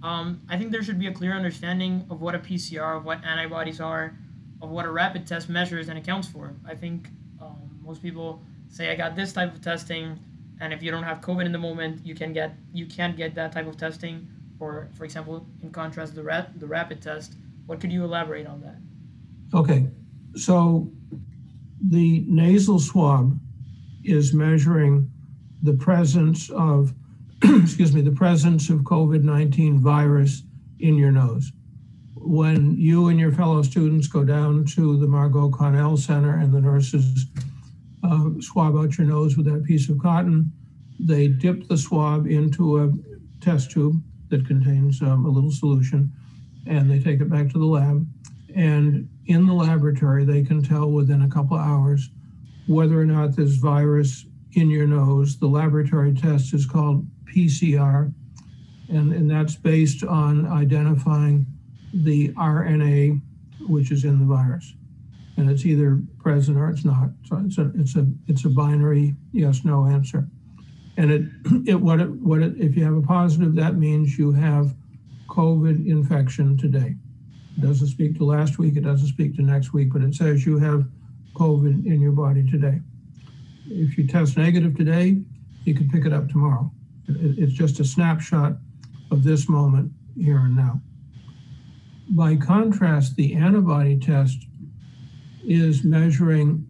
[0.01, 3.23] Um, I think there should be a clear understanding of what a PCR, of what
[3.23, 4.17] antibodies are,
[4.61, 6.53] of what a rapid test measures and accounts for.
[6.65, 7.09] I think
[7.41, 10.17] um, most people say I got this type of testing,
[10.59, 13.35] and if you don't have COVID in the moment, you can get you can't get
[13.35, 14.27] that type of testing.
[14.59, 17.35] Or, for example, in contrast, the rap, the rapid test.
[17.65, 18.77] What could you elaborate on that?
[19.53, 19.87] Okay,
[20.35, 20.91] so
[21.89, 23.39] the nasal swab
[24.03, 25.11] is measuring
[25.63, 26.93] the presence of,
[27.43, 30.43] excuse me, the presence of COVID 19 virus
[30.79, 31.51] in your nose.
[32.15, 36.61] When you and your fellow students go down to the Margot Connell Center and the
[36.61, 37.25] nurses
[38.03, 40.51] uh, swab out your nose with that piece of cotton,
[40.99, 42.91] they dip the swab into a
[43.43, 46.11] test tube that contains um, a little solution
[46.67, 48.07] and they take it back to the lab.
[48.55, 52.09] And in the laboratory, they can tell within a couple of hours
[52.67, 55.37] whether or not this virus in your nose.
[55.37, 58.13] The laboratory test is called PCR,
[58.89, 61.45] and, and that's based on identifying
[61.93, 63.21] the RNA
[63.67, 64.73] which is in the virus.
[65.37, 67.09] And it's either present or it's not.
[67.25, 70.27] So it's a it's a it's a binary yes no answer.
[70.97, 71.23] And it
[71.67, 74.75] it what it what it if you have a positive, that means you have
[75.29, 76.95] COVID infection today.
[77.57, 80.45] It doesn't speak to last week, it doesn't speak to next week, but it says
[80.45, 80.85] you have
[81.35, 82.81] COVID in your body today.
[83.73, 85.21] If you test negative today,
[85.63, 86.71] you can pick it up tomorrow.
[87.07, 88.57] It's just a snapshot
[89.11, 90.81] of this moment here and now.
[92.09, 94.45] By contrast, the antibody test
[95.45, 96.67] is measuring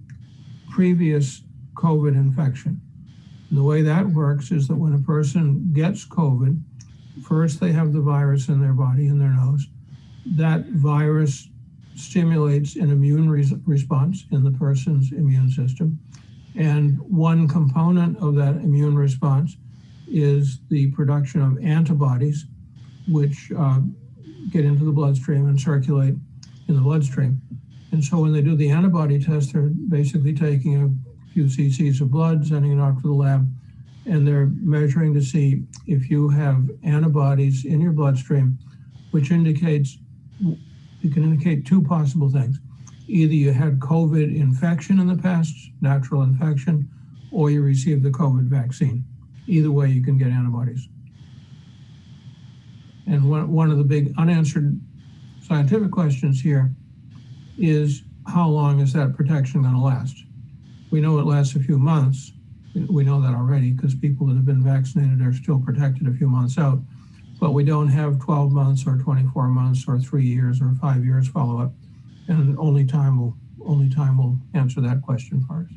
[0.70, 1.42] previous
[1.74, 2.80] COVID infection.
[3.50, 6.62] And the way that works is that when a person gets COVID,
[7.28, 9.68] first they have the virus in their body, in their nose.
[10.38, 11.50] That virus
[11.96, 16.00] stimulates an immune res- response in the person's immune system.
[16.56, 19.58] And one component of that immune response
[20.08, 22.46] is the production of antibodies,
[23.08, 23.80] which uh,
[24.52, 26.16] get into the bloodstream and circulate
[26.68, 27.42] in the bloodstream.
[27.92, 32.12] And so when they do the antibody test, they're basically taking a few cc's of
[32.12, 33.50] blood, sending it off to the lab,
[34.06, 38.58] and they're measuring to see if you have antibodies in your bloodstream,
[39.12, 39.98] which indicates
[41.04, 42.60] it can indicate two possible things.
[43.12, 46.90] Either you had COVID infection in the past, natural infection,
[47.30, 49.04] or you received the COVID vaccine.
[49.48, 50.88] Either way, you can get antibodies.
[53.08, 54.80] And one, one of the big unanswered
[55.42, 56.74] scientific questions here
[57.58, 60.16] is how long is that protection going to last?
[60.90, 62.32] We know it lasts a few months.
[62.90, 66.30] We know that already because people that have been vaccinated are still protected a few
[66.30, 66.80] months out.
[67.42, 71.28] But we don't have 12 months or 24 months or three years or five years
[71.28, 71.74] follow up.
[72.28, 75.72] And only time will only time will answer that question for us.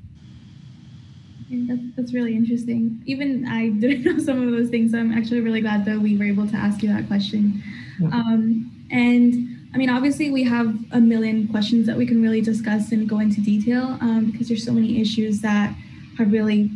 [1.50, 3.02] That's, that's really interesting.
[3.07, 4.92] Even I didn't know some of those things.
[4.92, 7.62] So I'm actually really glad that we were able to ask you that question.
[8.00, 8.09] Yeah.
[8.09, 12.92] Um, and I mean, obviously, we have a million questions that we can really discuss
[12.92, 15.74] and go into detail um, because there's so many issues that
[16.16, 16.70] have really,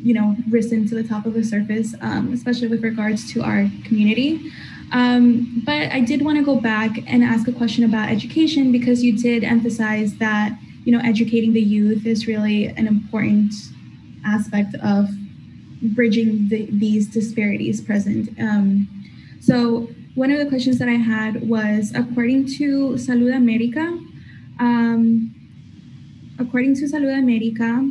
[0.00, 3.68] you know, risen to the top of the surface, um, especially with regards to our
[3.84, 4.52] community.
[4.92, 9.02] Um, but I did want to go back and ask a question about education because
[9.02, 13.52] you did emphasize that, you know, educating the youth is really an important
[14.24, 15.08] aspect of
[15.82, 18.28] bridging the, these disparities present.
[18.38, 18.88] Um,
[19.40, 23.98] so one of the questions that I had was, according to Salud America,
[24.58, 25.34] um,
[26.38, 27.86] according to Salud America,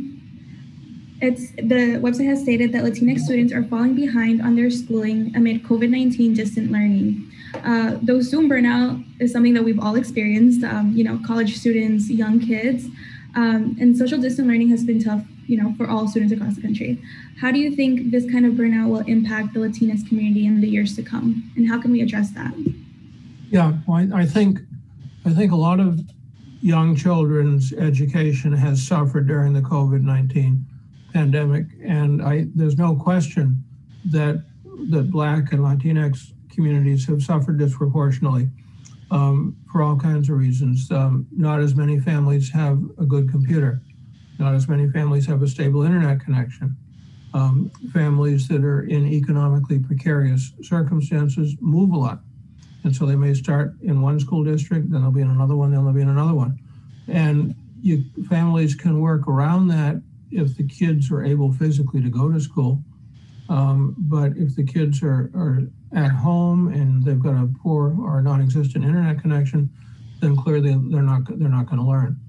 [1.21, 5.63] it's the website has stated that Latinx students are falling behind on their schooling amid
[5.63, 7.31] COVID-19 distant learning.
[7.63, 12.09] Uh, though Zoom burnout is something that we've all experienced, um, you know, college students,
[12.09, 12.87] young kids,
[13.35, 16.61] um, and social distant learning has been tough you know, for all students across the
[16.61, 17.01] country.
[17.39, 20.67] How do you think this kind of burnout will impact the Latinx community in the
[20.67, 22.53] years to come, and how can we address that?
[23.49, 24.59] Yeah, well, I, think
[25.25, 25.99] I think a lot of
[26.61, 30.65] young children's education has suffered during the COVID nineteen
[31.15, 33.63] pandemic, and I there's no question
[34.11, 34.43] that
[34.89, 38.49] that Black and Latinx communities have suffered disproportionately
[39.11, 40.91] um, for all kinds of reasons.
[40.91, 43.81] Um, not as many families have a good computer.
[44.39, 46.75] Not as many families have a stable internet connection.
[47.33, 52.19] Um, families that are in economically precarious circumstances move a lot.
[52.83, 55.71] And so they may start in one school district, then they'll be in another one,
[55.71, 56.59] then they'll be in another one.
[57.07, 62.31] And you, families can work around that if the kids are able physically to go
[62.31, 62.83] to school.
[63.47, 65.61] Um, but if the kids are, are
[65.95, 69.69] at home and they've got a poor or non-existent internet connection,
[70.19, 72.19] then clearly they're not they're not going to learn.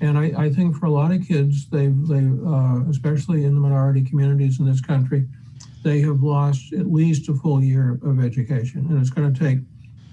[0.00, 3.60] And I, I, think for a lot of kids, they they uh, especially in the
[3.60, 5.26] minority communities in this country,
[5.82, 9.60] they have lost at least a full year of education, and it's going to take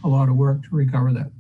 [0.06, 1.32] a lot of work to recover that.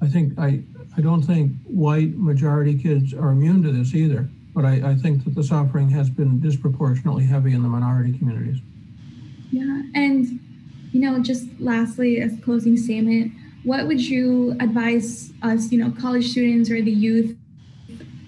[0.00, 0.62] I think I
[0.96, 5.24] I don't think white majority kids are immune to this either, but I, I think
[5.24, 8.60] that the suffering has been disproportionately heavy in the minority communities.
[9.50, 10.40] Yeah, and
[10.92, 13.32] you know, just lastly, as closing statement
[13.64, 17.36] what would you advise us, you know, college students or the youth,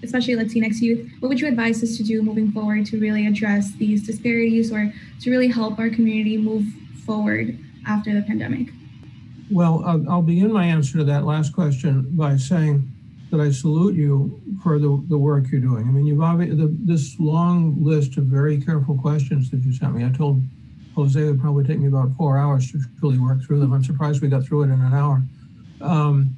[0.03, 3.71] especially Latinx youth, what would you advise us to do moving forward to really address
[3.73, 4.91] these disparities or
[5.21, 6.65] to really help our community move
[7.05, 8.69] forward after the pandemic?
[9.49, 12.91] Well, I'll, I'll begin my answer to that last question by saying
[13.31, 15.87] that I salute you for the, the work you're doing.
[15.87, 20.05] I mean, you've obviously, this long list of very careful questions that you sent me.
[20.05, 20.41] I told
[20.95, 23.73] Jose it would probably take me about four hours to truly work through them.
[23.73, 25.21] I'm surprised we got through it in an hour.
[25.81, 26.35] Um,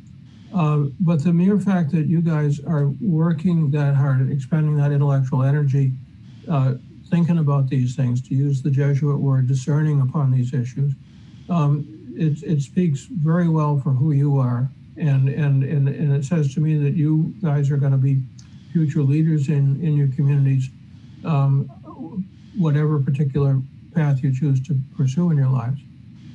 [0.53, 5.43] uh, but the mere fact that you guys are working that hard, expending that intellectual
[5.43, 5.93] energy,
[6.49, 6.74] uh,
[7.10, 10.93] thinking about these things, to use the Jesuit word, discerning upon these issues,
[11.49, 14.70] um, it, it speaks very well for who you are.
[14.98, 18.22] And, and, and, and it says to me that you guys are going to be
[18.74, 20.70] future leaders in, in your communities,
[21.24, 21.66] um,
[22.58, 23.62] whatever particular
[23.96, 25.80] path you choose to pursue in your lives.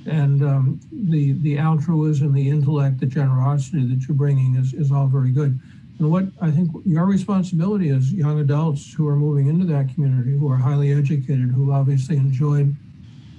[0.07, 5.07] And um, the, the altruism, the intellect, the generosity that you're bringing is, is all
[5.07, 5.61] very good.
[5.99, 10.37] And what I think your responsibility is young adults who are moving into that community,
[10.37, 12.75] who are highly educated, who obviously enjoyed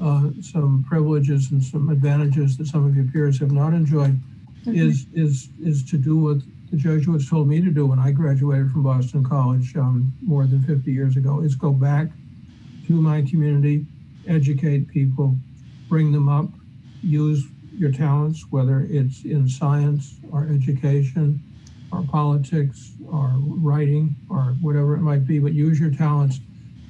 [0.02, 4.20] uh, some privileges and some advantages that some of your peers have not enjoyed,
[4.66, 6.38] is is is to do what
[6.72, 10.64] the Jesuits told me to do when I graduated from Boston College um, more than
[10.64, 12.10] 50 years ago, is go back
[12.88, 13.86] to my community,
[14.28, 15.36] educate people,
[15.88, 16.50] bring them up,
[17.04, 17.46] use
[17.78, 21.42] your talents, whether it's in science or education
[21.92, 26.40] or politics or writing or whatever it might be, but use your talents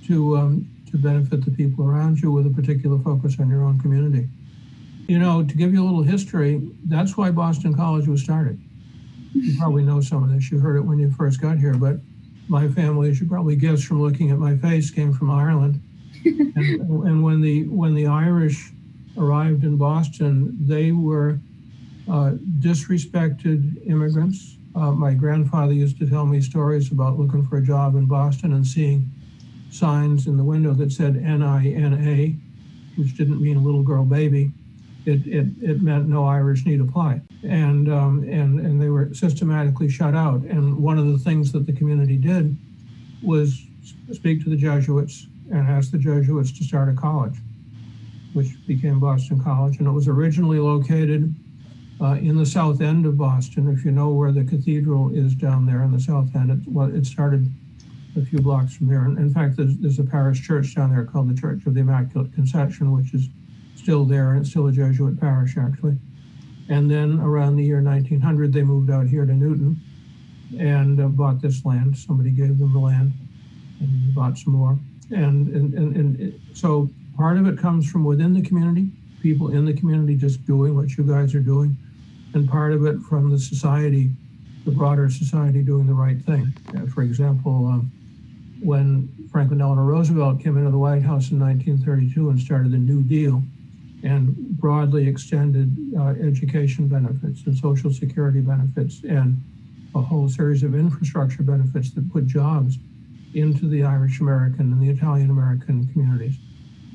[0.06, 3.80] to um, to benefit the people around you with a particular focus on your own
[3.80, 4.30] community.
[5.08, 8.60] You know, to give you a little history, that's why Boston College was started.
[9.34, 10.50] You probably know some of this.
[10.50, 11.98] You heard it when you first got here, but
[12.48, 15.82] my family, as you probably guess from looking at my face, came from Ireland.
[16.26, 18.72] and, and when the when the Irish
[19.18, 21.40] arrived in Boston, they were
[22.10, 24.58] uh, disrespected immigrants.
[24.76, 28.54] Uh, my grandfather used to tell me stories about looking for a job in Boston
[28.54, 29.10] and seeing
[29.76, 32.36] signs in the window that said N-I-N-A,
[33.00, 34.52] which didn't mean a little girl baby.
[35.06, 37.22] It, it, it meant no Irish need apply.
[37.44, 40.42] And, um, and, and they were systematically shut out.
[40.42, 42.58] And one of the things that the community did
[43.22, 43.62] was
[44.12, 47.36] speak to the Jesuits and ask the Jesuits to start a college
[48.36, 51.34] which became Boston College, and it was originally located
[52.02, 53.72] uh, in the south end of Boston.
[53.72, 56.94] If you know where the cathedral is down there in the south end, it, well,
[56.94, 57.50] it started
[58.16, 59.06] a few blocks from there.
[59.06, 61.82] And in fact, there's, there's a parish church down there called the Church of the
[61.82, 63.30] Immaculate Conception, which is
[63.76, 65.98] still there, and it's still a Jesuit parish, actually.
[66.70, 69.80] And then around the year 1900, they moved out here to Newton
[70.58, 71.98] and uh, bought this land.
[71.98, 73.12] Somebody gave them the land
[73.80, 74.80] and bought some more.
[75.12, 78.92] And, and, and, and it, so Part of it comes from within the community,
[79.22, 81.78] people in the community just doing what you guys are doing,
[82.34, 84.10] and part of it from the society,
[84.66, 86.54] the broader society doing the right thing.
[86.76, 87.92] Uh, for example, um,
[88.66, 93.04] when Franklin Delano Roosevelt came into the White House in 1932 and started the New
[93.04, 93.44] Deal
[94.04, 99.42] and broadly extended uh, education benefits and social security benefits and
[99.96, 102.78] a whole series of infrastructure benefits that put jobs
[103.34, 106.38] into the Irish American and the Italian American communities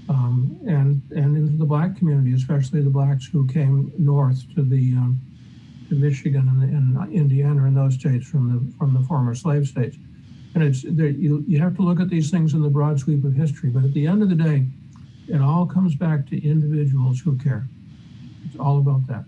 [0.08, 4.92] um, and and into the black community, especially the blacks who came north to the
[4.94, 5.20] um,
[5.88, 9.96] to Michigan and, and, Indiana and those states from the from the former slave states.
[10.54, 13.24] And it's there, you you have to look at these things in the broad sweep
[13.24, 13.70] of history.
[13.70, 14.66] But at the end of the day,
[15.28, 17.68] it all comes back to individuals who care.
[18.46, 19.24] It's all about that.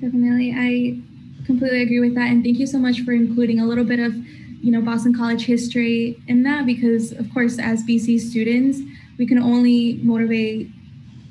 [0.00, 0.98] Definitely, I
[1.46, 4.14] completely agree with that, and thank you so much for including a little bit of
[4.16, 8.80] you know Boston College history in that because of course as BC students
[9.18, 10.70] we can only motivate,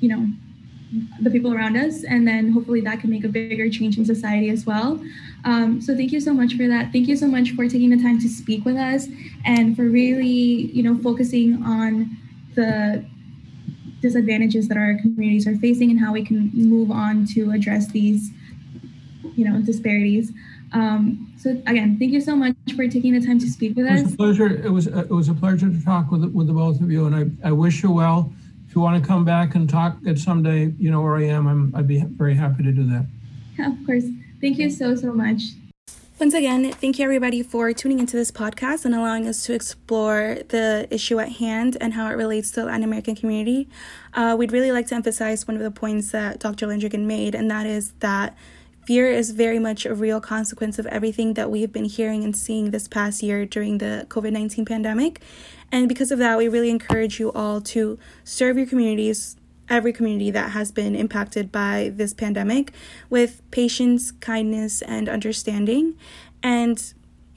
[0.00, 0.26] you know,
[1.20, 4.50] the people around us, and then hopefully that can make a bigger change in society
[4.50, 5.02] as well.
[5.46, 6.90] Um, so thank you so much for that.
[6.92, 9.06] Thank you so much for taking the time to speak with us
[9.44, 12.16] and for really, you know, focusing on
[12.56, 13.04] the
[14.02, 18.30] disadvantages that our communities are facing and how we can move on to address these,
[19.36, 20.32] you know, disparities.
[20.72, 24.00] Um, so again, thank you so much for taking the time to speak with us.
[24.00, 24.46] It was a pleasure.
[24.48, 27.06] It was a, it was a pleasure to talk with with the both of you,
[27.06, 28.32] and I, I wish you well.
[28.68, 31.46] If you want to come back and talk at someday, you know where I am.
[31.46, 33.06] I'm I'd be very happy to do that.
[33.56, 34.04] Yeah, of course.
[34.40, 35.42] Thank you so so much.
[36.18, 40.38] Once again, thank you everybody for tuning into this podcast and allowing us to explore
[40.48, 43.68] the issue at hand and how it relates to the Latin American community.
[44.14, 46.68] Uh, we'd really like to emphasize one of the points that Dr.
[46.68, 48.34] Landrigan made, and that is that
[48.86, 52.70] Fear is very much a real consequence of everything that we've been hearing and seeing
[52.70, 55.20] this past year during the COVID 19 pandemic.
[55.72, 59.36] And because of that, we really encourage you all to serve your communities,
[59.68, 62.72] every community that has been impacted by this pandemic,
[63.10, 65.96] with patience, kindness, and understanding.
[66.42, 66.92] And,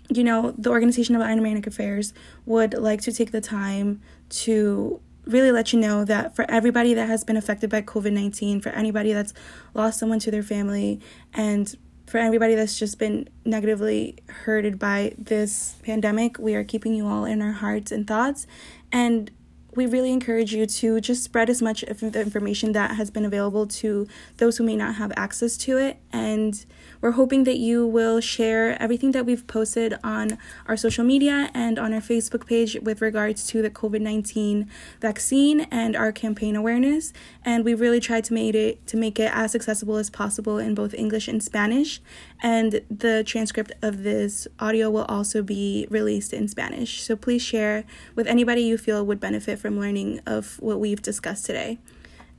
[0.10, 2.14] you know, the Organization of American Affairs
[2.46, 7.08] would like to take the time to really let you know that for everybody that
[7.08, 9.34] has been affected by COVID 19, for anybody that's
[9.74, 11.00] lost someone to their family,
[11.34, 11.76] and
[12.10, 17.24] for everybody that's just been negatively hurted by this pandemic, we are keeping you all
[17.24, 18.48] in our hearts and thoughts.
[18.92, 19.30] And
[19.76, 23.26] we really encourage you to just spread as much of the information that has been
[23.26, 24.08] available to
[24.38, 25.98] those who may not have access to it.
[26.12, 26.66] And
[27.02, 30.38] we're hoping that you will share everything that we've posted on
[30.68, 34.70] our social media and on our Facebook page with regards to the COVID 19
[35.00, 37.14] vaccine and our campaign awareness.
[37.46, 40.76] And we really tried to make it to make it as accessible as possible in
[40.76, 42.02] both English and Spanish.
[42.42, 47.02] And the transcript of this audio will also be released in Spanish.
[47.02, 47.84] So please share
[48.16, 51.80] with anybody you feel would benefit from learning of what we've discussed today.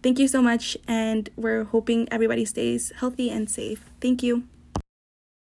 [0.02, 3.84] Thank you so much, and we're hoping everybody stays healthy and safe.
[4.00, 4.44] Thank you.